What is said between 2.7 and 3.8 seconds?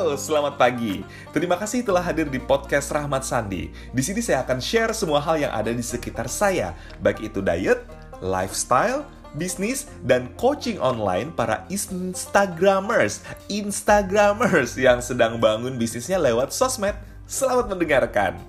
Rahmat Sandi.